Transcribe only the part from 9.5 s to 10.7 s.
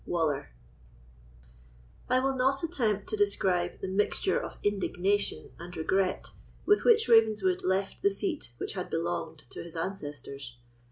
to his ancestors.